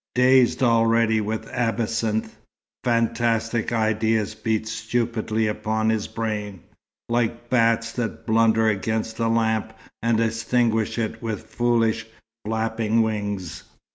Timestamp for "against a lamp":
8.67-9.73